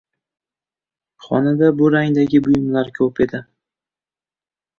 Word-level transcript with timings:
Xonada 1.25 1.69
bu 1.81 1.91
rangdagi 1.97 2.41
buyumlar 2.49 2.91
koʻp 2.97 3.23
edi. 3.27 3.43